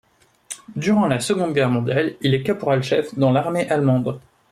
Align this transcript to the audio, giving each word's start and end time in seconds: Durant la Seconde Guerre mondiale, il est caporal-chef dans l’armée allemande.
Durant 0.75 1.05
la 1.05 1.19
Seconde 1.19 1.53
Guerre 1.53 1.69
mondiale, 1.69 2.13
il 2.21 2.33
est 2.33 2.41
caporal-chef 2.41 3.13
dans 3.19 3.31
l’armée 3.31 3.69
allemande. 3.69 4.19